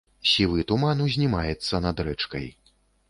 [0.29, 2.45] Сівы туман узнімаецца над рэчкай.